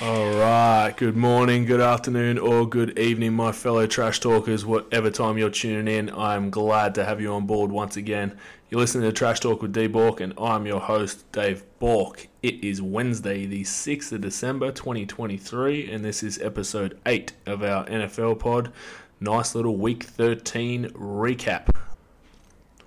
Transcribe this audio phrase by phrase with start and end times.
[0.00, 0.94] All right.
[0.96, 4.64] Good morning, good afternoon, or good evening, my fellow trash talkers.
[4.64, 8.38] Whatever time you're tuning in, I'm glad to have you on board once again.
[8.70, 12.28] You're listening to Trash Talk with D Bork, and I'm your host, Dave Bork.
[12.44, 17.84] It is Wednesday, the 6th of December, 2023, and this is episode 8 of our
[17.86, 18.72] NFL pod.
[19.18, 21.74] Nice little week 13 recap.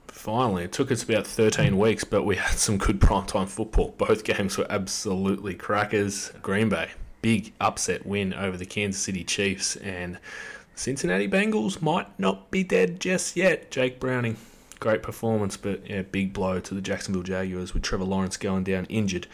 [0.07, 3.93] Finally, it took us about 13 weeks, but we had some good primetime football.
[3.97, 6.31] Both games were absolutely crackers.
[6.41, 10.19] Green Bay, big upset win over the Kansas City Chiefs, and
[10.75, 13.71] Cincinnati Bengals might not be dead just yet.
[13.71, 14.37] Jake Browning,
[14.79, 18.85] great performance, but yeah, big blow to the Jacksonville Jaguars with Trevor Lawrence going down
[18.85, 19.27] injured.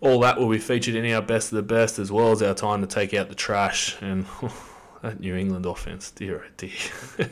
[0.00, 2.54] All that will be featured in our best of the best, as well as our
[2.54, 4.26] time to take out the trash and.
[5.02, 6.70] that New England offense, dear oh dear,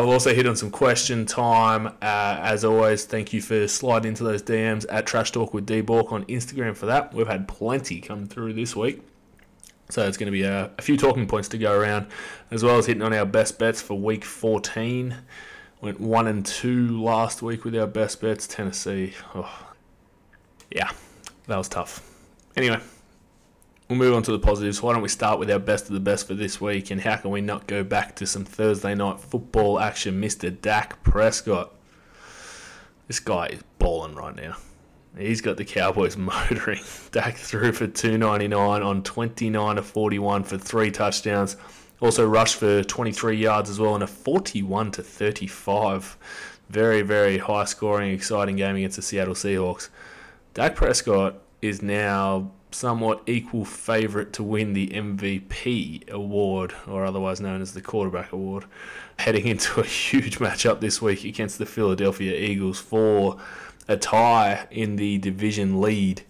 [0.00, 1.88] I've also hit on some question time.
[2.00, 5.82] Uh, as always, thank you for sliding into those DMs at Trash Talk with D
[5.82, 7.12] Bork on Instagram for that.
[7.12, 9.02] We've had plenty come through this week.
[9.90, 12.06] So it's going to be a, a, few talking points to go around,
[12.50, 15.16] as well as hitting on our best bets for week 14.
[15.82, 18.46] Went one and two last week with our best bets.
[18.46, 19.66] Tennessee, oh,
[20.70, 20.90] yeah,
[21.46, 22.00] that was tough.
[22.56, 22.80] Anyway,
[23.90, 24.80] we'll move on to the positives.
[24.80, 26.92] Why don't we start with our best of the best for this week?
[26.92, 30.58] And how can we not go back to some Thursday night football action, Mr.
[30.58, 31.74] Dak Prescott?
[33.08, 34.56] This guy is balling right now.
[35.18, 36.80] He's got the Cowboys motoring.
[37.10, 41.56] Dak threw for 299 on 29 to 41 for three touchdowns.
[42.00, 46.16] Also rushed for 23 yards as well in a 41 to 35.
[46.70, 49.88] Very, very high scoring, exciting game against the Seattle Seahawks.
[50.54, 57.60] Dak Prescott is now somewhat equal favourite to win the MVP award, or otherwise known
[57.62, 58.64] as the quarterback award,
[59.18, 63.38] heading into a huge matchup this week against the Philadelphia Eagles for
[63.88, 66.22] a tie in the division lead.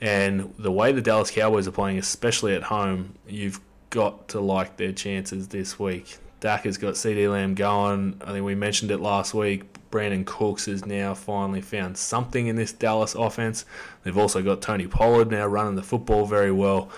[0.00, 3.60] And the way the Dallas Cowboys are playing, especially at home, you've
[3.90, 6.18] got to like their chances this week.
[6.40, 8.20] Dak has got CeeDee Lamb going.
[8.24, 9.62] I think we mentioned it last week.
[9.96, 13.64] Brandin Cooks has now finally found something in this Dallas offense.
[14.02, 16.90] They've also got Tony Pollard now running the football very well.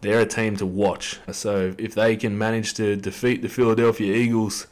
[0.00, 1.18] They're a team to watch.
[1.32, 4.68] So if they can manage to defeat the Philadelphia Eagles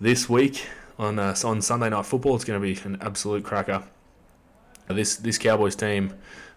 [0.00, 0.66] this week
[0.98, 3.82] on uh, on Sunday Night Football, it's going to be an absolute cracker.
[4.88, 6.14] This this Cowboys team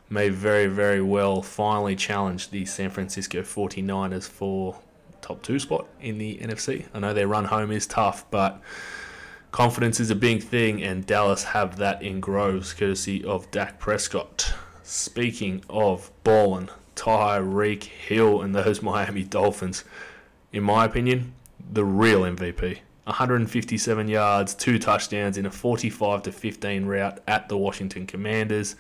[0.10, 4.80] may very very well finally challenge the San Francisco 49ers for
[5.20, 6.86] top two spot in the NFC.
[6.94, 8.62] I know their run home is tough, but
[9.58, 14.54] confidence is a big thing, and Dallas have that in groves, courtesy of Dak Prescott.
[14.84, 19.84] Speaking of ballin', Tyreek Hill and those Miami Dolphins,
[20.54, 21.34] in my opinion,
[21.74, 22.82] the real MVP.
[23.06, 28.76] 157 yards, two touchdowns in a 45 to 15 route at the Washington Commanders.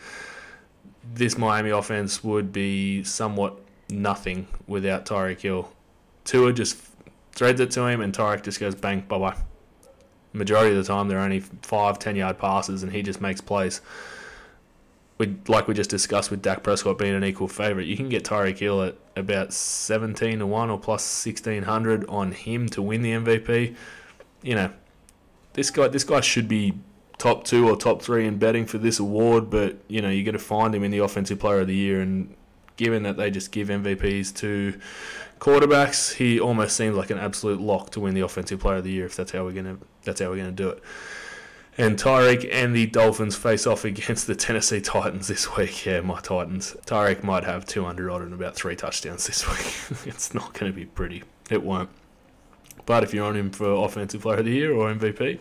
[1.11, 3.57] This Miami offense would be somewhat
[3.89, 5.71] nothing without Tyreek Hill.
[6.23, 6.77] Tua just
[7.31, 9.46] threads it to him, and Tyreek just goes bang, bye bye.
[10.33, 13.81] Majority of the time, they're only five, ten yard passes, and he just makes plays.
[15.17, 18.23] We, like we just discussed with Dak Prescott being an equal favourite, you can get
[18.23, 23.13] Tyreek Hill at about 17 to 1 or plus 1600 on him to win the
[23.13, 23.75] MVP.
[24.43, 24.71] You know,
[25.53, 26.75] this guy this guy should be
[27.17, 30.33] top two or top three in betting for this award, but you know, you're going
[30.33, 32.35] to find him in the Offensive Player of the Year, and
[32.77, 34.79] given that they just give MVPs to
[35.39, 38.91] quarterbacks, he almost seems like an absolute lock to win the Offensive Player of the
[38.91, 39.77] Year if that's how we're gonna
[40.07, 40.83] that's how we're gonna do it.
[41.79, 45.85] And Tyreek and the Dolphins face off against the Tennessee Titans this week.
[45.85, 46.75] Yeah, my Titans.
[46.87, 50.05] Tyreek might have 200 odd and about three touchdowns this week.
[50.07, 51.23] it's not going to be pretty.
[51.51, 51.89] It won't.
[52.87, 55.39] But if you're on him for Offensive Player of the Year or MVP,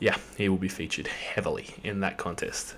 [0.00, 2.74] yeah, he will be featured heavily in that contest.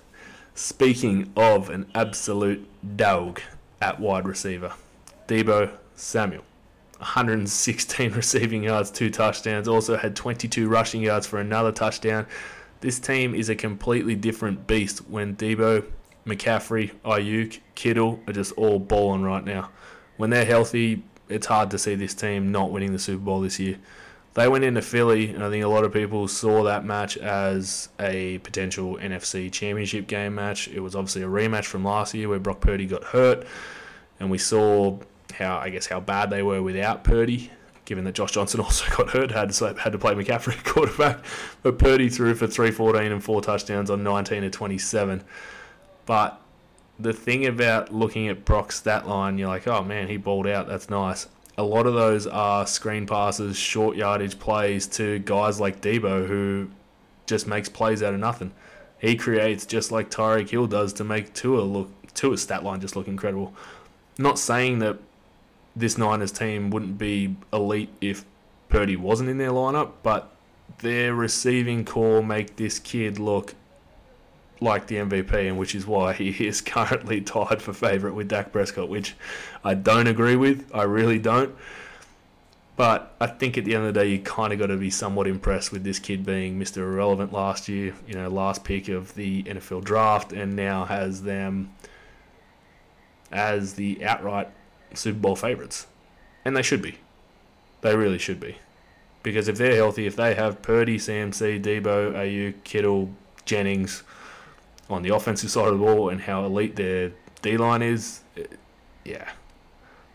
[0.55, 2.65] Speaking of an absolute
[2.95, 3.41] dog
[3.81, 4.73] at wide receiver,
[5.27, 6.43] Deebo Samuel.
[6.99, 9.67] 116 receiving yards, two touchdowns.
[9.67, 12.27] Also had 22 rushing yards for another touchdown.
[12.81, 15.85] This team is a completely different beast when Deebo,
[16.25, 19.69] McCaffrey, Aiyuk, Kittle are just all balling right now.
[20.17, 23.59] When they're healthy, it's hard to see this team not winning the Super Bowl this
[23.59, 23.77] year.
[24.35, 27.89] They went into Philly, and I think a lot of people saw that match as
[27.99, 30.67] a potential NFC Championship game match.
[30.67, 33.45] It was obviously a rematch from last year where Brock Purdy got hurt,
[34.19, 34.99] and we saw
[35.31, 37.51] how I guess how bad they were without Purdy,
[37.85, 41.23] given that Josh Johnson also got hurt, had to had to play McCaffrey quarterback.
[41.63, 45.23] But Purdy threw for 314 and four touchdowns on 19 to 27.
[46.05, 46.41] But
[46.99, 50.67] the thing about looking at Brock's stat line, you're like, oh man, he balled out.
[50.67, 51.27] That's nice.
[51.57, 56.69] A lot of those are screen passes, short yardage plays to guys like Deebo, who
[57.25, 58.51] just makes plays out of nothing.
[58.99, 62.95] He creates just like Tyreek Hill does to make Tua look Tua's stat line just
[62.95, 63.53] look incredible.
[64.17, 64.97] not saying that
[65.79, 68.25] this Niners team wouldn't be elite if
[68.67, 70.31] Purdy wasn't in their lineup, but
[70.79, 73.55] their receiving corps make this kid look
[74.61, 78.51] like the MVP, and which is why he is currently tied for favourite with Dak
[78.51, 79.15] Prescott, which
[79.63, 80.69] I don't agree with.
[80.73, 81.55] I really don't.
[82.75, 84.89] But I think at the end of the day, you kind of got to be
[84.89, 86.77] somewhat impressed with this kid being Mr.
[86.77, 91.73] Irrelevant last year, you know, last pick of the NFL draft, and now has them
[93.31, 94.49] as the outright
[94.93, 95.87] Super Bowl favourites.
[96.45, 96.97] And they should be.
[97.81, 98.57] They really should be.
[99.23, 103.09] Because if they're healthy, if they have Purdy, CMC, Deebo, AU, Kittle,
[103.45, 104.03] Jennings
[104.89, 108.57] on the offensive side of the ball and how elite their D line is, it,
[109.03, 109.29] yeah,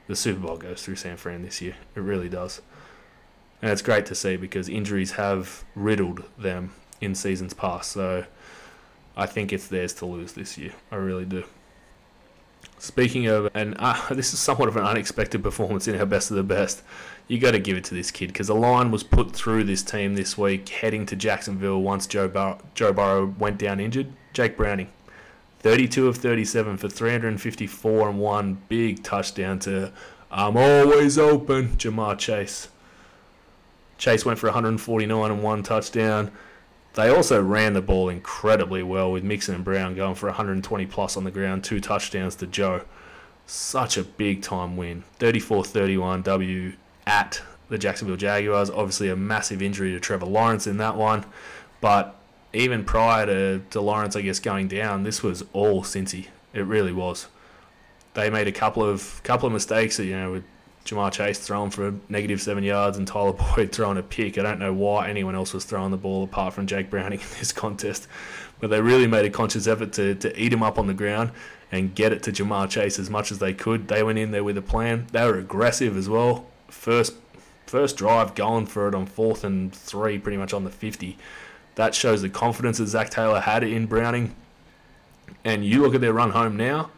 [0.07, 1.77] the Super Bowl goes through San Fran this year.
[1.95, 2.61] It really does.
[3.63, 7.93] And it's great to see because injuries have riddled them in seasons past.
[7.93, 8.27] So
[9.17, 10.73] I think it's theirs to lose this year.
[10.91, 11.45] I really do.
[12.79, 16.37] Speaking of, and uh, this is somewhat of an unexpected performance in our best of
[16.37, 16.83] the best.
[17.29, 19.83] You got to give it to this kid because a line was put through this
[19.83, 24.13] team this week heading to Jacksonville once Joe, Bur- Joe Burrow went down injured.
[24.35, 24.91] Jake Browning
[25.61, 29.91] 32 of 37 for 354 and one big touchdown to
[30.31, 32.69] I'm always open, Ja'Marr Chase.
[33.99, 36.33] Chase went for 149 and one touchdown.
[36.95, 41.17] They also ran the ball incredibly well with Mixon and Brown going for 120 plus
[41.17, 42.83] on the ground, two touchdowns to Joe.
[43.47, 45.03] Such a big time win.
[45.19, 46.73] 34 31 W
[47.07, 48.71] at the Jacksonville Jaguars.
[48.71, 51.25] Obviously, a massive injury to Trevor Lawrence in that one.
[51.81, 52.17] But
[52.53, 56.29] even prior to, to Lawrence, I guess, going down, this was all Cincy.
[56.53, 57.27] It really was.
[58.15, 60.45] They made a couple of couple of mistakes, that, you know, with
[60.85, 64.39] Ja'Marr Chase throwing for negative seven yards and Tyler Boyd throwing a pick.
[64.39, 67.27] I don't know why anyone else was throwing the ball apart from Jake Browning in
[67.39, 68.07] this contest,
[68.61, 71.31] but they really made a conscious effort to, to eat him up on the ground
[71.73, 73.89] and get it to Ja'Marr Chase as much as they could.
[73.89, 75.07] They went in there with a plan.
[75.13, 76.47] They were aggressive as well.
[76.69, 77.15] First
[77.67, 81.17] first drive going for it on fourth and three, pretty much on the 50
[81.75, 84.35] that shows the confidence that Zac Taylor had in Browning.
[85.45, 86.91] And you look at their run home now,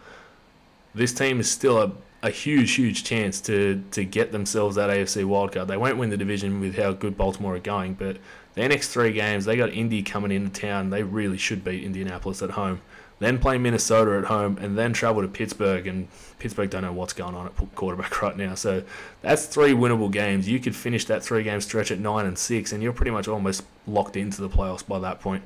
[0.94, 1.92] this team is still a,
[2.26, 5.66] a huge, huge chance to, to get themselves that AFC wildcard.
[5.66, 8.18] They won't win the division with how good Baltimore are going, but
[8.54, 10.90] their next three games, they got Indy coming into town.
[10.90, 12.80] They really should beat Indianapolis at home
[13.18, 15.86] then play Minnesota at home, and then travel to Pittsburgh.
[15.86, 16.08] And
[16.38, 18.54] Pittsburgh don't know what's going on at quarterback right now.
[18.54, 18.82] So
[19.22, 20.48] that's three winnable games.
[20.48, 23.28] You could finish that three game stretch at nine and six, and you're pretty much
[23.28, 25.42] almost locked into the playoffs by that point,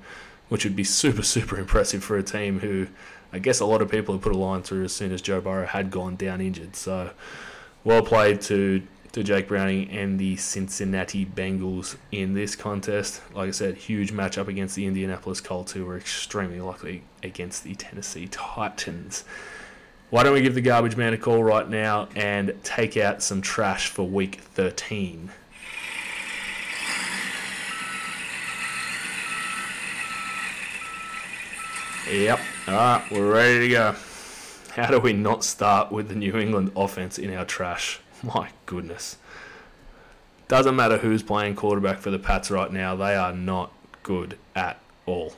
[0.49, 2.89] which would be super, super impressive for a team who
[3.33, 5.41] I guess a lot of people have put a line through as soon as Joe
[5.41, 6.77] Burrow had gone down injured.
[6.77, 7.11] So
[7.85, 8.83] well played to
[9.13, 13.21] to Jake Browning and the Cincinnati Bengals in this contest.
[13.35, 17.75] Like I said, huge matchup against the Indianapolis Colts, who were extremely likely against the
[17.75, 19.25] Tennessee Titans.
[20.11, 23.41] Why don't we give the garbage man a call right now and take out some
[23.43, 25.31] trash for week 13?
[32.11, 32.41] Yep.
[32.67, 33.97] All right, we're ready to go.
[34.73, 38.01] How do we not start with the New England offense in our trash?
[38.25, 39.17] My goodness.
[40.49, 43.73] Doesn't matter who's playing quarterback for the Pats right now, they are not
[44.03, 45.35] good at all.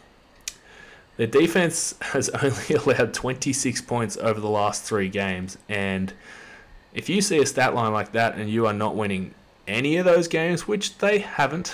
[1.19, 6.14] Their defense has only allowed 26 points over the last three games, and
[6.94, 9.34] if you see a stat line like that and you are not winning
[9.69, 11.69] any of those games, which they haven't,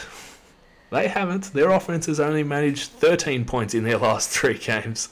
[0.90, 1.52] they haven't.
[1.52, 5.10] Their offense has only managed 13 points in their last three games.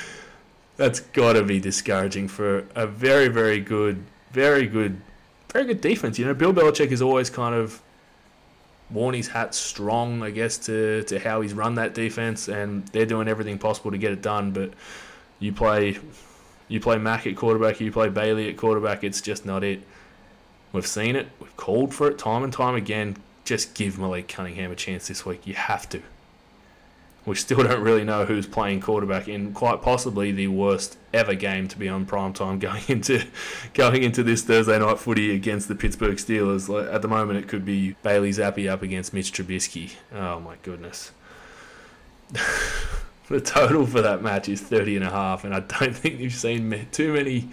[0.76, 5.00] That's got to be discouraging for a very, very good, very good
[5.54, 6.18] very good defense.
[6.18, 7.80] You know, Bill Belichick has always kind of
[8.90, 13.06] worn his hat strong, I guess, to, to how he's run that defense, and they're
[13.06, 14.50] doing everything possible to get it done.
[14.50, 14.72] But
[15.38, 15.96] you play
[16.66, 19.82] you play Mac at quarterback, you play Bailey at quarterback, it's just not it.
[20.72, 23.16] We've seen it, we've called for it time and time again.
[23.44, 25.46] Just give Malik Cunningham a chance this week.
[25.46, 26.02] You have to.
[27.26, 31.68] We still don't really know who's playing quarterback in quite possibly the worst ever game
[31.68, 33.24] to be on prime time going into
[33.72, 36.92] going into this Thursday night footy against the Pittsburgh Steelers.
[36.92, 39.92] At the moment, it could be Bailey Zappe up against Mitch Trubisky.
[40.12, 41.12] Oh my goodness.
[43.28, 46.34] the total for that match is 30 and a half, and I don't think you've
[46.34, 47.48] seen too many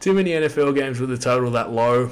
[0.00, 2.10] too many NFL games with a total that low.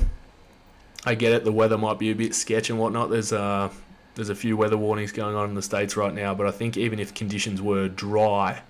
[1.04, 1.44] I get it.
[1.44, 3.10] The weather might be a bit sketch and whatnot.
[3.10, 3.70] There's uh,
[4.14, 6.76] there's a few weather warnings going on in the states right now, but I think
[6.76, 8.62] even if conditions were dry,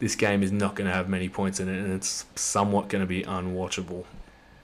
[0.00, 3.00] this game is not going to have many points in it, and it's somewhat going
[3.00, 4.04] to be unwatchable.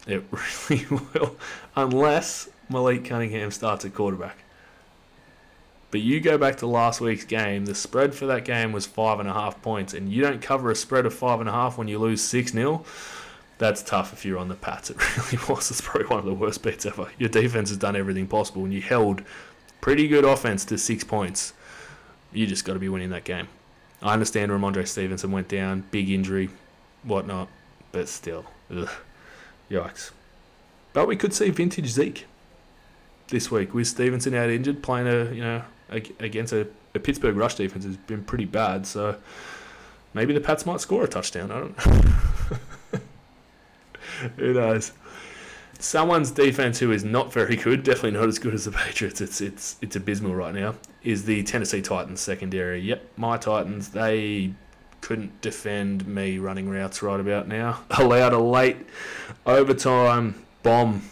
[0.07, 0.25] It
[0.69, 1.37] really will,
[1.77, 4.39] unless Malik Cunningham starts at quarterback.
[5.91, 9.21] But you go back to last week's game, the spread for that game was five
[9.21, 11.79] and a half points, and you don't cover a spread of five and a half
[11.79, 12.85] when you lose 6 0.
[13.59, 14.91] That's tough if you're on the Pats.
[14.91, 14.97] It
[15.33, 15.71] really was.
[15.71, 17.09] It's probably one of the worst beats ever.
[17.19, 19.23] Your defense has done everything possible, and you held
[19.81, 21.53] pretty good offense to six points.
[22.33, 23.49] You just got to be winning that game.
[24.01, 26.51] I understand Rhamondre Stevenson went down, big injury,
[27.03, 27.49] whatnot,
[27.91, 28.91] but still, ugh,
[29.71, 30.13] yikes.
[30.93, 32.27] But we could see vintage Zeke
[33.29, 37.57] this week with Stevenson out injured, playing a you know against a, a Pittsburgh rush
[37.57, 38.87] defense has been pretty bad.
[38.87, 39.17] So
[40.15, 41.51] maybe the Pats might score a touchdown.
[41.51, 41.87] I don't
[42.51, 42.59] know.
[44.37, 44.93] Who knows?
[45.79, 49.21] Someone's defense who is not very good, definitely not as good as the Patriots.
[49.21, 50.75] It's it's it's abysmal right now.
[51.05, 52.81] Is the Tennessee Titans secondary?
[52.81, 53.91] Yep, my Titans.
[53.91, 54.55] They
[55.01, 57.81] couldn't defend me running routes right about now.
[57.93, 58.79] Allowed a late
[59.47, 61.03] overtime bomb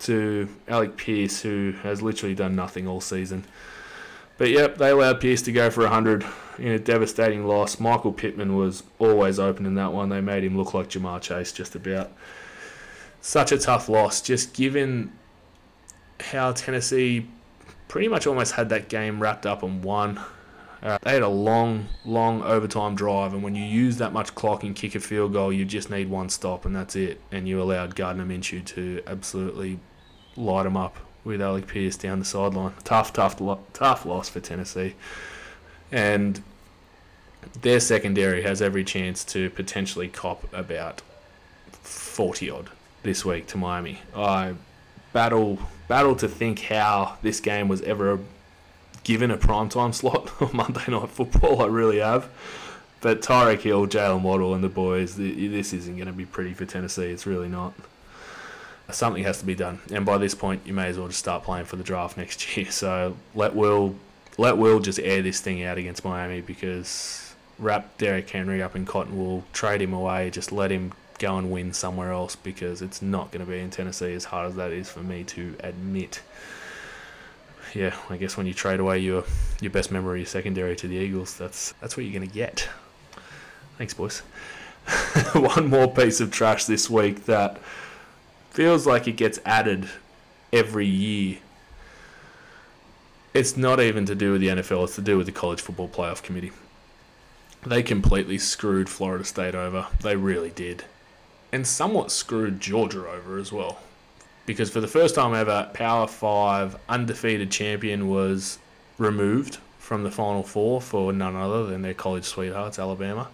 [0.00, 3.44] to Alec Pierce, who has literally done nothing all season.
[4.38, 6.24] But yep, they allowed Pierce to go for 100
[6.58, 7.80] in a devastating loss.
[7.80, 10.10] Michael Pittman was always open in that one.
[10.10, 12.12] They made him look like Ja'Marr Chase just about.
[13.26, 15.10] Such a tough loss, just given
[16.20, 17.26] how Tennessee
[17.88, 20.20] pretty much almost had that game wrapped up and won.
[20.80, 24.62] Uh, they had a long, long overtime drive, and when you use that much clock
[24.62, 27.20] and kick a field goal, you just need one stop, and that's it.
[27.32, 29.80] And you allowed Gardner Minshew to absolutely
[30.36, 32.74] light them up with Alec Pierce down the sideline.
[32.84, 33.42] Tough, tough,
[33.72, 34.94] tough loss for Tennessee,
[35.90, 36.44] and
[37.60, 41.02] their secondary has every chance to potentially cop about
[41.82, 42.70] forty odd
[43.06, 44.00] this week to Miami.
[44.14, 44.54] I
[45.12, 45.58] battle
[45.88, 48.18] battle to think how this game was ever
[49.04, 51.62] given a primetime slot on Monday Night Football.
[51.62, 52.28] I really have.
[53.00, 56.66] But Tyreek Hill, Jaylen Waddle, and the boys, this isn't going to be pretty for
[56.66, 57.10] Tennessee.
[57.10, 57.72] It's really not.
[58.90, 61.42] Something has to be done, and by this point, you may as well just start
[61.42, 62.70] playing for the draft next year.
[62.70, 63.96] So let Will,
[64.38, 68.86] let Will just air this thing out against Miami because wrap Derrick Henry up in
[68.86, 73.02] cotton wool, trade him away, just let him go and win somewhere else because it's
[73.02, 76.20] not going to be in Tennessee as hard as that is for me to admit.
[77.74, 79.24] Yeah, I guess when you trade away your
[79.60, 82.34] your best member of your secondary to the Eagles, that's that's what you're going to
[82.34, 82.68] get.
[83.78, 84.20] Thanks, boys.
[85.34, 87.58] One more piece of trash this week that
[88.50, 89.88] feels like it gets added
[90.52, 91.38] every year.
[93.34, 95.88] It's not even to do with the NFL, it's to do with the College Football
[95.88, 96.52] Playoff Committee.
[97.66, 99.88] They completely screwed Florida State over.
[100.00, 100.84] They really did.
[101.52, 103.78] And somewhat screwed Georgia over as well.
[104.46, 108.58] Because for the first time ever, Power 5 undefeated champion was
[108.98, 113.28] removed from the Final Four for none other than their college sweethearts, Alabama.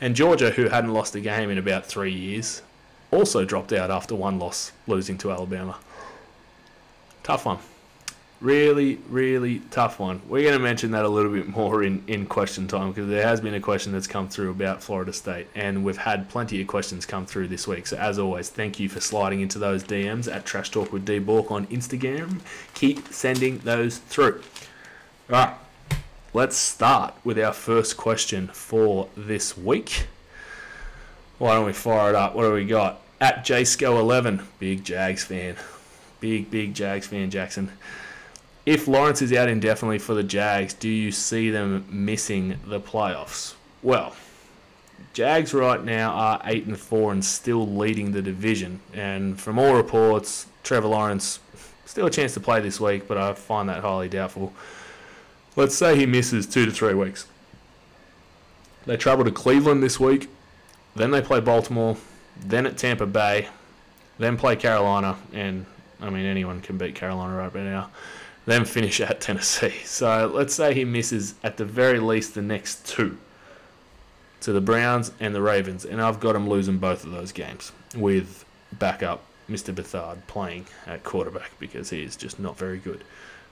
[0.00, 2.62] And Georgia, who hadn't lost a game in about three years,
[3.10, 5.78] also dropped out after one loss, losing to Alabama.
[7.22, 7.58] Tough one.
[8.40, 10.22] Really, really tough one.
[10.28, 13.26] We're going to mention that a little bit more in, in question time because there
[13.26, 16.68] has been a question that's come through about Florida State, and we've had plenty of
[16.68, 17.88] questions come through this week.
[17.88, 21.18] So, as always, thank you for sliding into those DMs at Trash Talk with D
[21.18, 22.38] Bork on Instagram.
[22.74, 24.40] Keep sending those through.
[25.30, 25.54] All right,
[26.32, 30.06] let's start with our first question for this week.
[31.38, 32.36] Why don't we fire it up?
[32.36, 33.00] What do we got?
[33.20, 35.56] At JSCO11, big Jags fan.
[36.20, 37.72] Big, big Jags fan, Jackson.
[38.68, 43.54] If Lawrence is out indefinitely for the Jags, do you see them missing the playoffs?
[43.82, 44.14] Well,
[45.14, 48.80] Jags right now are 8 and 4 and still leading the division.
[48.92, 51.40] And from all reports, Trevor Lawrence
[51.86, 54.52] still a chance to play this week, but I find that highly doubtful.
[55.56, 57.26] Let's say he misses 2 to 3 weeks.
[58.84, 60.28] They travel to Cleveland this week
[60.94, 61.96] then they play Baltimore,
[62.36, 63.48] then at Tampa Bay,
[64.18, 65.64] then play Carolina, and
[66.00, 67.90] I mean anyone can beat Carolina right now.
[68.48, 69.74] Then finish at Tennessee.
[69.84, 73.18] So let's say he misses at the very least the next two
[74.40, 77.72] to the Browns and the Ravens, and I've got him losing both of those games
[77.94, 79.74] with backup Mr.
[79.74, 83.04] Beathard playing at quarterback because he is just not very good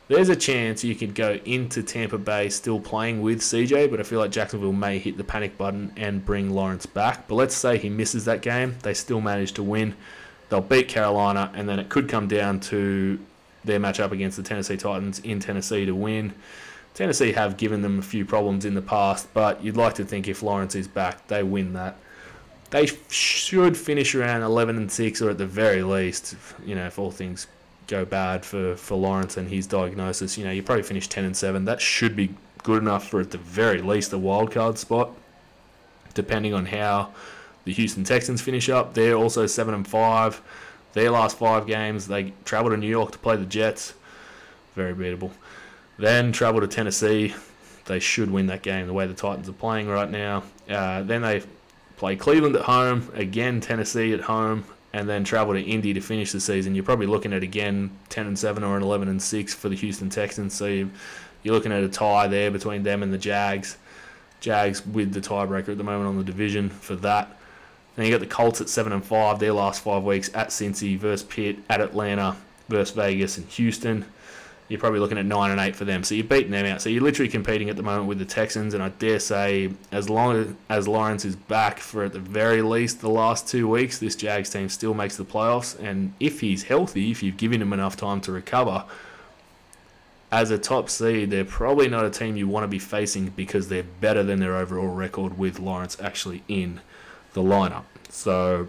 [0.09, 4.05] there's a chance you could go into Tampa Bay still playing with CJ, but I
[4.05, 7.27] feel like Jacksonville may hit the panic button and bring Lawrence back.
[7.27, 9.97] But let's say he misses that game, they still manage to win.
[10.49, 13.19] They'll beat Carolina, and then it could come down to
[13.67, 16.33] their matchup against the Tennessee Titans in Tennessee to win.
[16.95, 20.29] Tennessee have given them a few problems in the past, but you'd like to think
[20.29, 21.99] if Lawrence is back, they win that.
[22.71, 26.99] They should finish around 11 and 6, or at the very least, you know, if
[26.99, 27.47] all things
[27.87, 31.37] go bad for, for Lawrence and his diagnosis, you know, you probably finish 10 and
[31.37, 31.67] 7.
[31.67, 35.11] That should be good enough for at the very least a wild card spot,
[36.15, 37.13] depending on how
[37.65, 38.95] the Houston Texans finish up.
[38.95, 40.43] They're also 7 and 5.
[40.97, 43.93] Their last five games, they travel to New York to play the Jets.
[44.75, 45.31] Very beatable.
[45.99, 47.35] Then travel to Tennessee.
[47.85, 50.45] They should win that game the way the Titans are playing right now.
[50.67, 51.43] Uh, then they
[51.99, 56.33] play Cleveland at home, again Tennessee at home, and then travel to Indy to finish
[56.33, 56.75] the season.
[56.75, 59.77] You're probably looking at again 10 and 7 or an 11 and 6 for the
[59.77, 60.55] Houston Texans.
[60.55, 60.91] So you,
[61.43, 63.77] you're looking at a tie there between them and the Jags.
[64.41, 67.37] Jags with the tiebreaker at the moment on the division for that.
[67.97, 69.39] Then you got the Colts at seven and five.
[69.39, 72.37] Their last five weeks at Cincy versus Pitt, at Atlanta
[72.69, 74.05] versus Vegas and Houston.
[74.69, 76.03] You're probably looking at nine and eight for them.
[76.03, 76.83] So you're beating them out.
[76.83, 78.75] So you're literally competing at the moment with the Texans.
[78.75, 83.01] And I dare say, as long as Lawrence is back for at the very least
[83.01, 85.79] the last two weeks, this Jags team still makes the playoffs.
[85.79, 88.85] And if he's healthy, if you've given him enough time to recover,
[90.33, 93.69] as a top seed, they're probably not a team you want to be facing because
[93.69, 96.81] they're better than their overall record with Lawrence actually in
[97.37, 97.85] the lineup.
[98.09, 98.67] So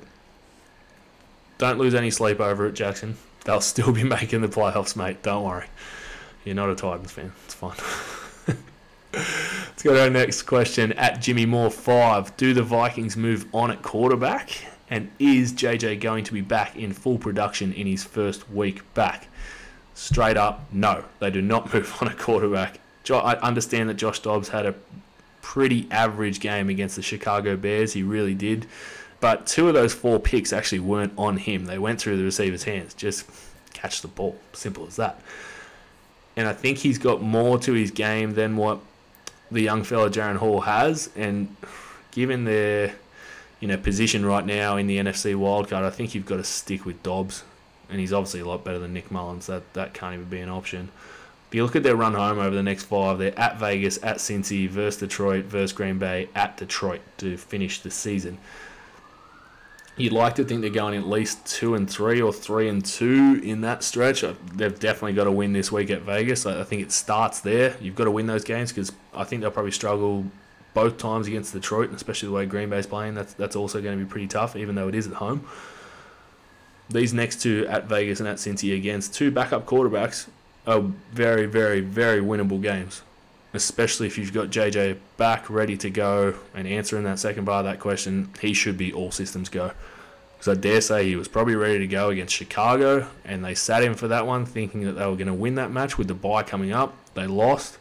[1.57, 3.17] don't lose any sleep over it, Jackson.
[3.45, 5.23] They'll still be making the playoffs, mate.
[5.23, 5.65] Don't worry.
[6.43, 7.31] You're not a Titans fan.
[7.45, 7.77] It's fine.
[9.13, 10.91] Let's go to our next question.
[10.93, 14.49] At Jimmy Moore 5, do the Vikings move on at quarterback?
[14.89, 19.27] And is JJ going to be back in full production in his first week back?
[19.93, 21.05] Straight up, no.
[21.19, 22.79] They do not move on a quarterback.
[23.09, 24.75] I understand that Josh Dobbs had a
[25.47, 27.93] pretty average game against the Chicago Bears.
[27.93, 28.65] He really did.
[29.21, 31.67] But two of those four picks actually weren't on him.
[31.67, 32.93] They went through the receiver's hands.
[32.93, 33.25] Just
[33.71, 34.37] catch the ball.
[34.51, 35.21] Simple as that.
[36.35, 38.79] And I think he's got more to his game than what
[39.49, 41.09] the young fella Jaren Hall has.
[41.15, 41.55] And
[42.11, 42.95] given their
[43.61, 46.85] you know position right now in the NFC wildcard, I think you've got to stick
[46.85, 47.45] with Dobbs.
[47.89, 49.45] And he's obviously a lot better than Nick Mullens.
[49.45, 50.89] That that can't even be an option.
[51.47, 54.17] If you look at their run home over the next five, they're at Vegas, at
[54.17, 58.37] Cincy, versus Detroit, versus Green Bay, at Detroit to finish the season.
[59.95, 63.39] You'd like to think they're going at least two and three or three and two
[63.43, 64.23] in that stretch.
[64.23, 66.45] Uh, they've definitely got to win this week at Vegas.
[66.45, 67.75] I think it starts there.
[67.79, 70.25] You've got to win those games because I think they'll probably struggle
[70.73, 73.15] both times against Detroit, especially the way Green Bay's playing.
[73.15, 75.47] That's that's also going to be pretty tough, even though it is at home.
[76.89, 80.27] These next two at Vegas and at Cincy against two backup quarterbacks
[80.67, 80.81] are
[81.13, 83.01] very, very, very winnable games.
[83.53, 87.79] Especially if you've got JJ back ready to go and answering that second of that
[87.79, 89.71] question, he should be all systems go.
[90.37, 93.81] Because I dare say he was probably ready to go against Chicago, and they sat
[93.81, 96.13] him for that one, thinking that they were going to win that match with the
[96.13, 96.93] bye coming up.
[97.15, 97.79] They lost.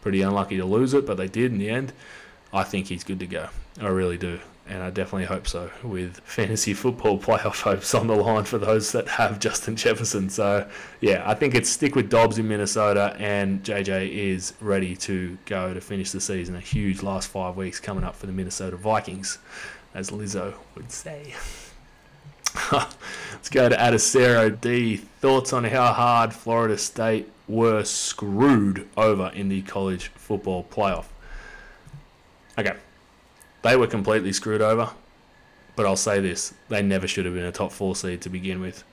[0.00, 1.92] Pretty unlucky to lose it, but they did in the end.
[2.52, 3.48] I think he's good to go.
[3.80, 8.14] I really do and I definitely hope so with fantasy football playoff hopes on the
[8.14, 10.30] line for those that have Justin Jefferson.
[10.30, 10.68] So,
[11.00, 15.74] yeah, I think it's stick with Dobbs in Minnesota, and JJ is ready to go
[15.74, 16.56] to finish the season.
[16.56, 19.38] A huge last five weeks coming up for the Minnesota Vikings,
[19.92, 21.34] as Lizzo would say.
[22.72, 24.96] Let's go to Adacero D.
[24.96, 31.06] Thoughts on how hard Florida State were screwed over in the college football playoff?
[32.58, 32.74] Okay,
[33.64, 34.90] they were completely screwed over.
[35.74, 38.60] But I'll say this they never should have been a top four seed to begin
[38.60, 38.84] with.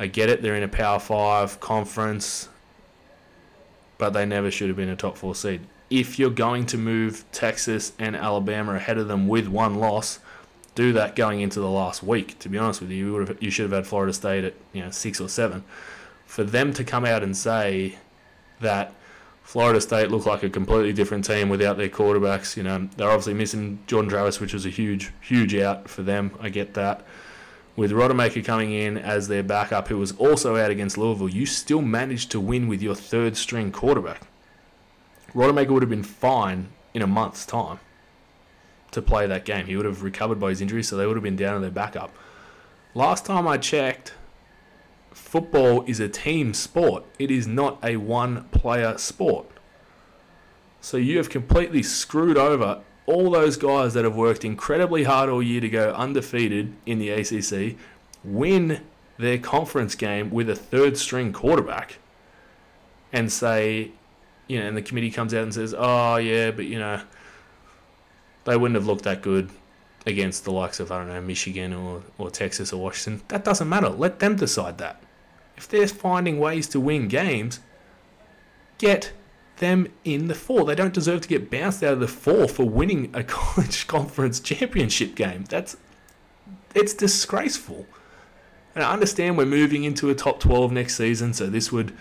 [0.00, 2.48] I get it, they're in a Power Five conference,
[3.96, 5.60] but they never should have been a top four seed.
[5.90, 10.18] If you're going to move Texas and Alabama ahead of them with one loss,
[10.74, 12.36] do that going into the last week.
[12.40, 14.54] To be honest with you, you, would have, you should have had Florida State at
[14.72, 15.62] you know six or seven.
[16.26, 17.98] For them to come out and say
[18.60, 18.92] that
[19.44, 22.56] Florida State look like a completely different team without their quarterbacks.
[22.56, 26.32] You know, they're obviously missing Jordan Travis, which was a huge, huge out for them.
[26.40, 27.06] I get that.
[27.76, 31.82] With Rodemaker coming in as their backup, who was also out against Louisville, you still
[31.82, 34.22] managed to win with your third string quarterback.
[35.34, 37.80] Rodemaker would have been fine in a month's time
[38.92, 39.66] to play that game.
[39.66, 41.70] He would have recovered by his injury, so they would have been down to their
[41.70, 42.12] backup.
[42.94, 44.14] Last time I checked,
[45.14, 47.04] football is a team sport.
[47.18, 49.46] It is not a one player sport.
[50.80, 55.42] So you have completely screwed over all those guys that have worked incredibly hard all
[55.42, 57.76] year to go undefeated in the ACC,
[58.22, 58.82] win
[59.16, 61.98] their conference game with a third string quarterback,
[63.12, 63.92] and say,
[64.48, 67.00] you know, and the committee comes out and says, oh, yeah, but, you know,
[68.44, 69.50] they wouldn't have looked that good
[70.06, 73.24] against the likes of, I don't know, Michigan or, or Texas or Washington.
[73.28, 73.88] That doesn't matter.
[73.88, 75.03] Let them decide that
[75.56, 77.60] if they're finding ways to win games,
[78.78, 79.12] get
[79.58, 80.64] them in the four.
[80.64, 84.40] They don't deserve to get bounced out of the four for winning a college conference
[84.40, 85.44] championship game.
[85.48, 85.76] That's
[86.74, 87.86] it's disgraceful.
[88.74, 91.92] And I understand we're moving into a top 12 next season, so this would,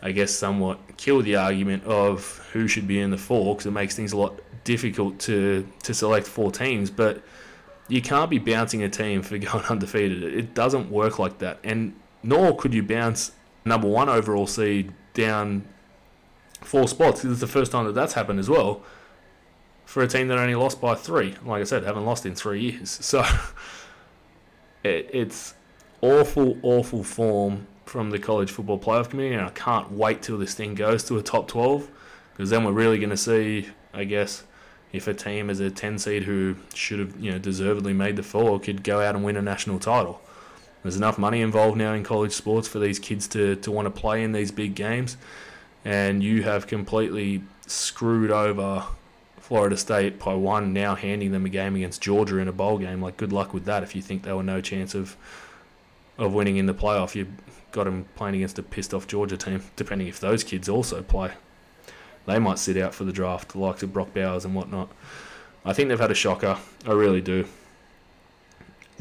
[0.00, 3.72] I guess, somewhat kill the argument of who should be in the four because it
[3.72, 6.90] makes things a lot difficult to, to select four teams.
[6.90, 7.22] But
[7.88, 10.22] you can't be bouncing a team for going undefeated.
[10.22, 11.58] It doesn't work like that.
[11.64, 13.32] And nor could you bounce
[13.64, 15.64] number one overall seed down
[16.60, 17.22] four spots.
[17.22, 18.82] This is the first time that that's happened as well
[19.84, 21.34] for a team that only lost by three.
[21.44, 22.98] Like I said, haven't lost in three years.
[23.02, 23.24] So
[24.84, 25.54] it, it's
[26.00, 30.54] awful, awful form from the college football playoff committee, and I can't wait till this
[30.54, 31.90] thing goes to a top 12
[32.32, 34.44] because then we're really going to see, I guess,
[34.92, 38.22] if a team as a 10 seed who should have, you know, deservedly made the
[38.22, 40.22] four could go out and win a national title.
[40.82, 43.90] There's enough money involved now in college sports for these kids to, to want to
[43.90, 45.16] play in these big games,
[45.84, 48.84] and you have completely screwed over
[49.38, 53.02] Florida State by one now handing them a game against Georgia in a bowl game.
[53.02, 55.16] Like, good luck with that if you think they were no chance of
[56.18, 57.14] of winning in the playoff.
[57.14, 57.30] You've
[57.72, 61.32] got them playing against a pissed off Georgia team, depending if those kids also play
[62.26, 64.90] they might sit out for the draft, the likes of Brock Bowers and whatnot.
[65.64, 66.58] I think they've had a shocker.
[66.86, 67.46] I really do.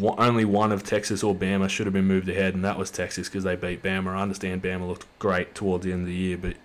[0.02, 3.28] Only one of Texas or Bama should have been moved ahead, and that was Texas
[3.28, 4.16] because they beat Bama.
[4.16, 6.56] I understand Bama looked great towards the end of the year, but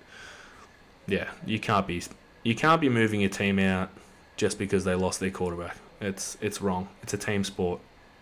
[1.07, 2.03] yeah, you can't be
[2.43, 3.91] you can't be moving your team out
[4.37, 5.77] just because they lost their quarterback.
[6.01, 6.89] It's it's wrong.
[7.03, 7.81] It's a team sport.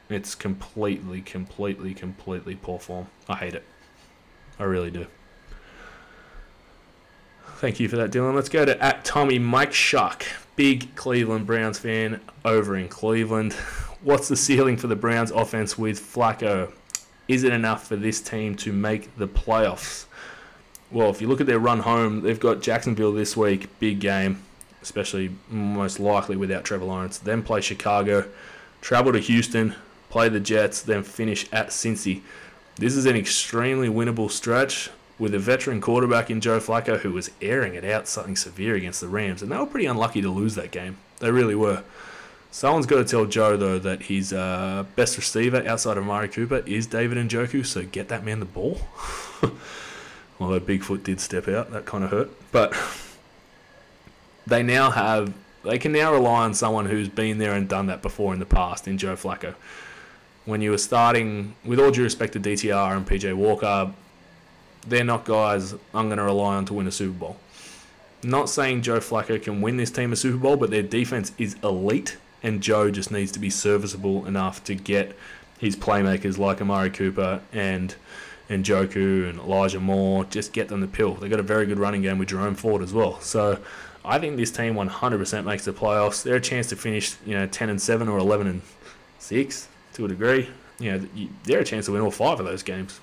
[0.08, 3.06] It's completely, completely, completely poor form.
[3.28, 3.64] I hate it.
[4.58, 5.06] I really do.
[7.56, 8.34] Thank you for that, Dylan.
[8.34, 10.24] Let's go to at Tommy Mike Shuck,
[10.56, 13.56] big Cleveland Browns fan over in Cleveland.
[14.04, 16.72] What's the ceiling for the Browns offense with Flacco?
[17.28, 20.06] Is it enough for this team to make the playoffs?
[20.90, 24.42] Well, if you look at their run home, they've got Jacksonville this week, big game,
[24.82, 27.16] especially most likely without Trevor Lawrence.
[27.16, 28.28] Then play Chicago,
[28.80, 29.76] travel to Houston,
[30.10, 32.22] play the Jets, then finish at Cincy.
[32.74, 37.30] This is an extremely winnable stretch with a veteran quarterback in Joe Flacco who was
[37.40, 40.56] airing it out something severe against the Rams, and they were pretty unlucky to lose
[40.56, 40.98] that game.
[41.20, 41.84] They really were.
[42.52, 46.62] Someone's got to tell Joe though that his uh, best receiver outside of Amari Cooper
[46.66, 48.78] is David Njoku, so get that man the ball.
[50.38, 52.30] Although Bigfoot did step out, that kind of hurt.
[52.52, 52.76] But
[54.46, 55.32] they now have,
[55.64, 58.44] they can now rely on someone who's been there and done that before in the
[58.44, 59.54] past in Joe Flacco.
[60.44, 63.94] When you were starting, with all due respect to DTR and PJ Walker,
[64.86, 67.36] they're not guys I'm going to rely on to win a Super Bowl.
[68.22, 71.56] Not saying Joe Flacco can win this team a Super Bowl, but their defense is
[71.62, 75.16] elite, and Joe just needs to be serviceable enough to get
[75.58, 77.94] his playmakers like Amari Cooper and
[78.48, 81.14] and Njoku and Elijah Moore, just get them the pill.
[81.14, 83.20] They've got a very good running game with Jerome Ford as well.
[83.20, 83.58] So
[84.04, 86.22] I think this team 100% makes the playoffs.
[86.22, 88.62] They're a chance to finish, you know, 10 and 7 or 11 and
[89.20, 90.48] 6 to a degree.
[90.78, 93.00] You know, they're a chance to win all five of those games.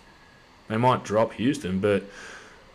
[0.67, 2.04] They might drop Houston, but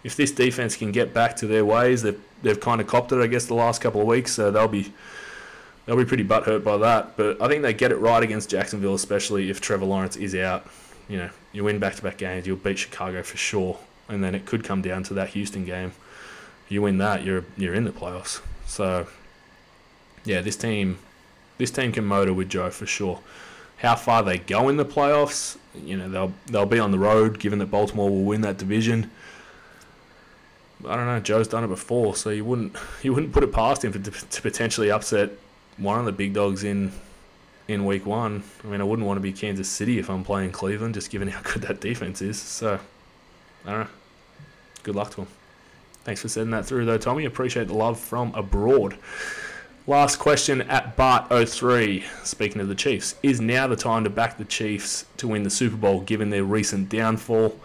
[0.02, 3.20] if this defense can get back to their ways, they've they've kind of copped it,
[3.20, 4.32] I guess, the last couple of weeks.
[4.32, 4.92] So they'll be
[5.86, 7.16] they'll be pretty butthurt by that.
[7.16, 10.66] But I think they get it right against Jacksonville, especially if Trevor Lawrence is out.
[11.08, 14.64] You know, you win back-to-back games, you'll beat Chicago for sure, and then it could
[14.64, 15.92] come down to that Houston game.
[16.68, 18.40] You win that, you're you're in the playoffs.
[18.66, 19.06] So
[20.24, 20.98] yeah, this team
[21.58, 23.20] this team can motor with Joe for sure.
[23.78, 27.38] How far they go in the playoffs, you know, they'll they'll be on the road,
[27.38, 29.10] given that Baltimore will win that division.
[30.86, 31.20] I don't know.
[31.20, 34.42] Joe's done it before, so you wouldn't you wouldn't put it past him to, to
[34.42, 35.30] potentially upset
[35.76, 36.92] one of the big dogs in
[37.68, 38.42] in week one.
[38.62, 41.28] I mean, I wouldn't want to be Kansas City if I'm playing Cleveland, just given
[41.28, 42.38] how good that defense is.
[42.38, 42.78] So,
[43.64, 43.88] I don't know.
[44.82, 45.28] Good luck to him.
[46.04, 47.24] Thanks for sending that through, though, Tommy.
[47.24, 48.98] Appreciate the love from abroad.
[49.86, 52.04] Last question at Bart03.
[52.24, 55.50] Speaking of the Chiefs, is now the time to back the Chiefs to win the
[55.50, 57.58] Super Bowl given their recent downfall?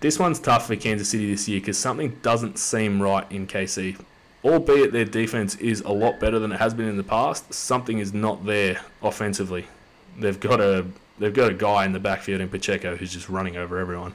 [0.00, 3.98] This one's tough for Kansas City this year because something doesn't seem right in KC.
[4.46, 7.98] Albeit their defense is a lot better than it has been in the past, something
[7.98, 9.66] is not there offensively.
[10.16, 10.86] They've got a
[11.18, 14.14] they've got a guy in the backfield in Pacheco who's just running over everyone.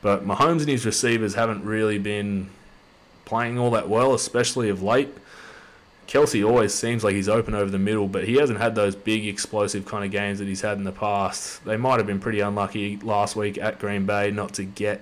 [0.00, 2.50] But Mahomes and his receivers haven't really been
[3.24, 5.08] playing all that well, especially of late.
[6.06, 9.26] Kelce always seems like he's open over the middle, but he hasn't had those big
[9.26, 11.64] explosive kind of games that he's had in the past.
[11.64, 15.00] They might have been pretty unlucky last week at Green Bay not to get,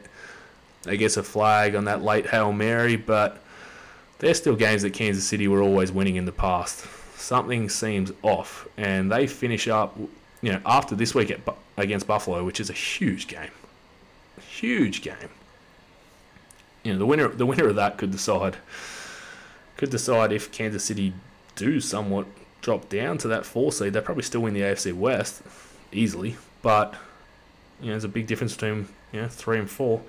[0.87, 3.41] I guess, a flag on that late Hail Mary, but
[4.23, 6.87] they're still games that Kansas City were always winning in the past.
[7.17, 9.99] Something seems off, and they finish up,
[10.41, 11.41] you know, after this week at,
[11.77, 13.51] against Buffalo, which is a huge game.
[14.41, 15.17] Huge game.
[16.85, 18.57] You know, the winner, the winner of that could decide
[19.77, 21.13] could decide if Kansas City
[21.57, 22.27] do somewhat
[22.61, 25.43] drop down to that four seed, they probably still win the AFC West
[25.91, 26.37] easily.
[26.63, 26.95] But
[27.81, 30.01] you know, there's a big difference between you know three and four.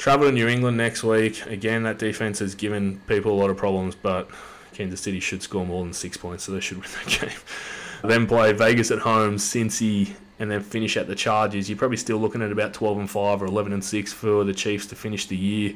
[0.00, 1.44] Travel to New England next week.
[1.44, 4.30] Again, that defense has given people a lot of problems, but
[4.72, 8.10] Kansas City should score more than six points, so they should win that game.
[8.10, 11.68] then play Vegas at home, Cincy, and then finish at the Chargers.
[11.68, 14.54] You're probably still looking at about 12 and five or 11 and six for the
[14.54, 15.74] Chiefs to finish the year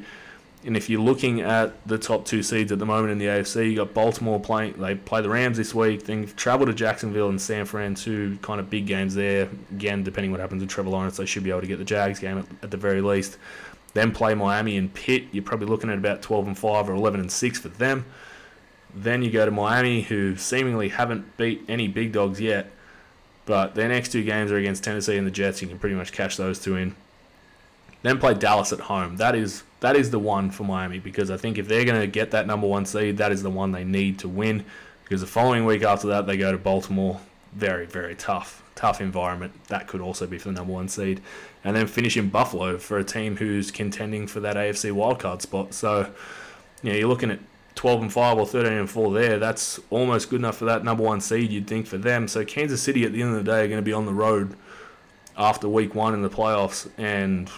[0.64, 3.68] And if you're looking at the top two seeds at the moment in the AFC,
[3.68, 4.80] you got Baltimore playing.
[4.80, 6.04] They play the Rams this week.
[6.06, 9.50] Then travel to Jacksonville and San Fran, two kind of big games there.
[9.70, 12.20] Again, depending what happens with Trevor Lawrence, they should be able to get the Jags
[12.20, 13.36] game at, at the very least.
[13.94, 15.24] Then play Miami and Pitt.
[15.32, 18.04] You're probably looking at about 12 and five or 11 and six for them.
[18.94, 22.70] Then you go to Miami, who seemingly haven't beat any big dogs yet,
[23.46, 25.62] but their next two games are against Tennessee and the Jets.
[25.62, 26.94] You can pretty much cash those two in.
[28.02, 29.16] Then play Dallas at home.
[29.16, 32.06] That is that is the one for Miami because I think if they're going to
[32.06, 34.64] get that number one seed, that is the one they need to win.
[35.02, 37.20] Because the following week after that, they go to Baltimore.
[37.52, 39.52] Very very tough tough environment.
[39.68, 41.20] That could also be for the number one seed,
[41.62, 45.74] and then finish in Buffalo for a team who's contending for that AFC wildcard spot.
[45.74, 46.12] So,
[46.82, 47.40] you know, you're looking at
[47.74, 49.38] 12 and 5 or 13 and 4 there.
[49.38, 52.28] That's almost good enough for that number one seed, you'd think, for them.
[52.28, 54.14] So, Kansas City at the end of the day are going to be on the
[54.14, 54.56] road
[55.36, 57.50] after week one in the playoffs, and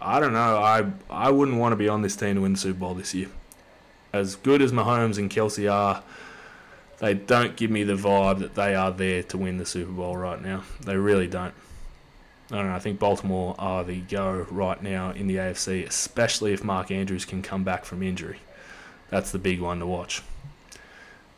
[0.00, 0.58] I don't know.
[0.58, 3.14] I I wouldn't want to be on this team to win the Super Bowl this
[3.14, 3.28] year.
[4.12, 6.02] As good as Mahomes and Kelce are,
[7.00, 10.16] they don't give me the vibe that they are there to win the Super Bowl
[10.16, 10.62] right now.
[10.84, 11.54] They really don't.
[12.50, 12.74] I don't know.
[12.74, 17.24] I think Baltimore are the go right now in the AFC, especially if Mark Andrews
[17.24, 18.40] can come back from injury.
[19.08, 20.22] That's the big one to watch.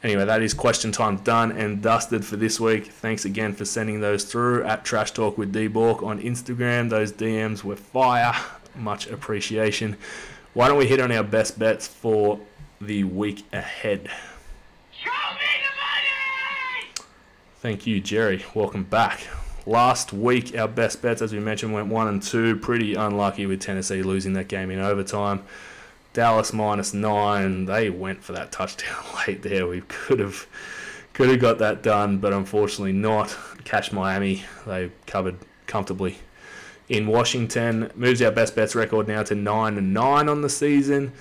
[0.03, 2.87] Anyway, that is question time done and dusted for this week.
[2.87, 6.90] Thanks again for sending those through at Trash Talk with D Bork on Instagram.
[6.90, 8.35] Those DMs were fire.
[8.75, 9.96] Much appreciation.
[10.55, 12.40] Why don't we hit on our best bets for
[12.81, 14.11] the week ahead?
[17.62, 18.44] Thank you, Jerry.
[18.57, 19.20] Welcome back.
[19.66, 22.57] Last week, our best bets, as we mentioned, went one and two.
[22.57, 25.44] Pretty unlucky with Tennessee losing that game in overtime.
[26.12, 27.66] Dallas minus nine.
[27.66, 29.68] They went for that touchdown late there.
[29.68, 30.48] We could have
[31.12, 33.38] could have got that done, but unfortunately not.
[33.62, 34.42] Cash Miami.
[34.66, 35.37] They covered
[35.68, 36.18] comfortably
[36.88, 37.92] in Washington.
[37.94, 41.12] Moves our best bets record now to nine and nine on the season.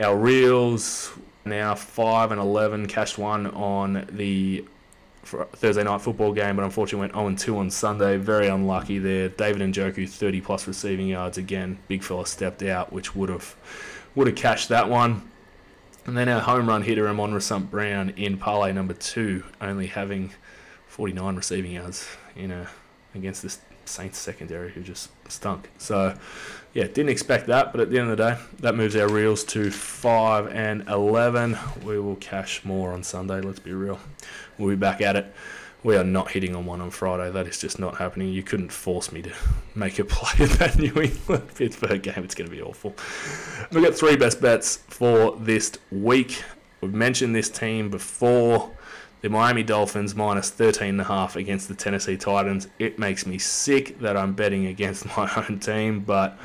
[0.00, 1.12] Our reels
[1.44, 2.86] now five and eleven.
[2.86, 4.64] Cashed one on the
[5.24, 8.16] Thursday night football game, but unfortunately went 0 and 2 on Sunday.
[8.16, 9.28] Very unlucky there.
[9.28, 11.78] David and Njoku 30 plus receiving yards again.
[11.88, 13.54] Big fella stepped out, which would have
[14.14, 15.28] would have cashed that one.
[16.04, 17.70] And then our home run hitter, Amon St.
[17.70, 20.32] Brown, in parlay number two, only having
[20.88, 22.68] 49 receiving yards in a
[23.14, 25.70] against this Saints secondary who just stunk.
[25.78, 26.16] So,
[26.74, 29.44] yeah, didn't expect that, but at the end of the day, that moves our reels
[29.44, 31.58] to 5 and 11.
[31.84, 33.98] We will cash more on Sunday, let's be real.
[34.58, 35.34] We'll be back at it.
[35.84, 37.30] We are not hitting on one on Friday.
[37.32, 38.28] That is just not happening.
[38.28, 39.32] You couldn't force me to
[39.74, 42.22] make a play at that New England Pittsburgh game.
[42.22, 42.94] It's going to be awful.
[43.72, 46.44] We've got three best bets for this week.
[46.80, 48.70] We've mentioned this team before
[49.22, 52.68] the Miami Dolphins minus 13.5 against the Tennessee Titans.
[52.80, 56.36] It makes me sick that I'm betting against my own team, but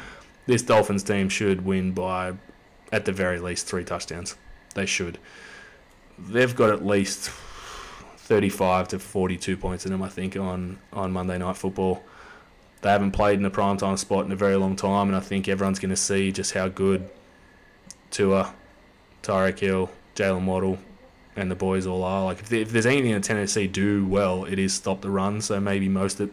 [0.46, 2.34] this Dolphins team should win by,
[2.92, 4.36] at the very least, three touchdowns.
[4.76, 5.18] They should.
[6.20, 7.32] They've got at least
[8.18, 12.04] 35 to 42 points in them, I think, on, on Monday Night Football.
[12.82, 15.48] They haven't played in a primetime spot in a very long time, and I think
[15.48, 17.10] everyone's going to see just how good
[18.12, 18.54] Tua,
[19.24, 20.78] Tyreek Hill, Jaylen Waddle,
[21.38, 22.26] and the boys all are.
[22.26, 25.40] Like if, if there's anything that Tennessee do well, it is stop the run.
[25.42, 26.32] So maybe Mostert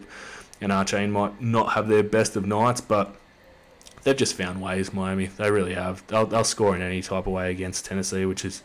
[0.59, 3.15] and Achane might not have their best of nights, but
[4.03, 4.93] they've just found ways.
[4.93, 6.05] Miami, they really have.
[6.07, 8.63] They'll, they'll score in any type of way against Tennessee, which is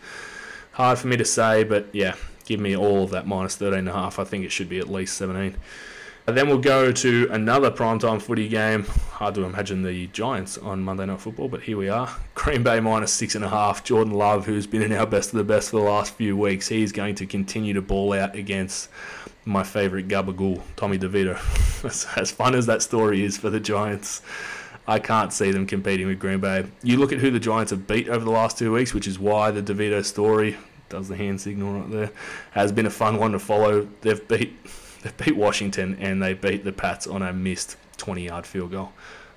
[0.72, 1.62] hard for me to say.
[1.62, 2.14] But yeah,
[2.46, 4.18] give me all of that minus 13 and a half.
[4.18, 5.56] I think it should be at least 17.
[6.26, 8.84] Then we'll go to another primetime footy game.
[8.84, 12.08] Hard to imagine the Giants on Monday Night Football, but here we are.
[12.34, 13.82] Green Bay minus six and a half.
[13.82, 16.68] Jordan Love, who's been in our best of the best for the last few weeks,
[16.68, 18.90] he's going to continue to ball out against
[19.44, 21.36] my favourite Gabagool, Tommy DeVito.
[22.16, 24.22] as fun as that story is for the Giants,
[24.86, 26.66] I can't see them competing with Green Bay.
[26.82, 29.18] You look at who the Giants have beat over the last two weeks, which is
[29.18, 30.56] why the DeVito story
[30.88, 32.10] does the hand signal right there,
[32.52, 33.88] has been a fun one to follow.
[34.02, 34.56] They've beat
[35.02, 38.92] they beat Washington and they beat the Pats on a missed 20 yard field goal.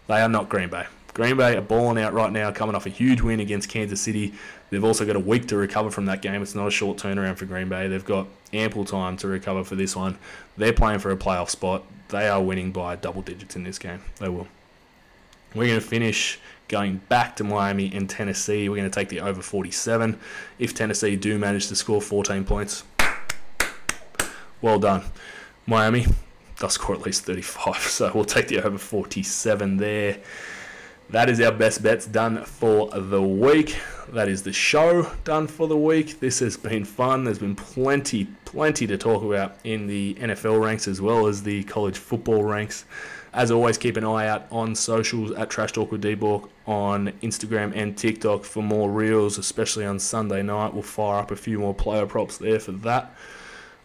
[0.07, 0.85] They are not Green Bay.
[1.13, 4.33] Green Bay are balling out right now, coming off a huge win against Kansas City.
[4.71, 6.41] They've also got a week to recover from that game.
[6.41, 7.87] It's not a short turnaround for Green Bay.
[7.87, 10.17] They've got ample time to recover for this one.
[10.57, 11.83] They're playing for a playoff spot.
[12.09, 14.01] They are winning by double digits in this game.
[14.19, 14.47] They will.
[15.53, 18.67] We're going to finish going back to Miami and Tennessee.
[18.67, 20.19] We're going to take the over 47.
[20.57, 22.83] If Tennessee do manage to score 14 points,
[24.61, 25.03] well done.
[25.65, 26.05] Miami
[26.59, 30.19] does score at least 35, so we'll take the over 47 there.
[31.09, 33.77] that is our best bets done for the week.
[34.09, 36.19] That is the show done for the week.
[36.19, 37.23] This has been fun.
[37.23, 41.63] There's been plenty, plenty to talk about in the NFL ranks as well as the
[41.63, 42.85] college football ranks.
[43.33, 47.75] As always, keep an eye out on socials at Trash Talk with D-Bork on Instagram
[47.75, 50.73] and TikTok for more reels, especially on Sunday night.
[50.73, 53.15] We'll fire up a few more player props there for that.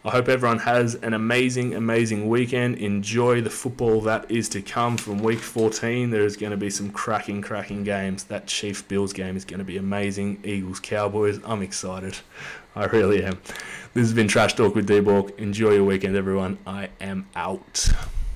[0.05, 2.77] I hope everyone has an amazing, amazing weekend.
[2.77, 6.09] Enjoy the football that is to come from week 14.
[6.09, 8.23] There is going to be some cracking, cracking games.
[8.23, 10.39] That Chiefs Bills game is going to be amazing.
[10.45, 11.41] Eagles Cowboys.
[11.43, 12.17] I'm excited.
[12.77, 13.41] I really am.
[13.93, 15.37] This has been Trash Talk with D-Bork.
[15.37, 16.59] Enjoy your weekend, everyone.
[16.65, 17.91] I am out.